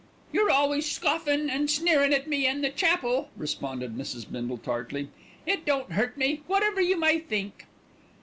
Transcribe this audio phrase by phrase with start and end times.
[0.33, 4.25] "You're always scoffin' and sneerin' at me an' the chapel," responded Mrs.
[4.31, 5.09] Bindle tartly.
[5.45, 7.67] "It don't hurt me, whatever you may think."